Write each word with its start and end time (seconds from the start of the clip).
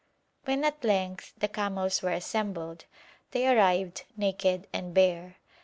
When 0.45 0.63
at 0.63 0.83
length 0.83 1.33
the 1.37 1.47
camels 1.47 2.01
were 2.01 2.09
assembled, 2.09 2.85
they 3.29 3.47
arrived 3.47 4.05
naked 4.17 4.65
and 4.73 4.95
bare. 4.95 5.35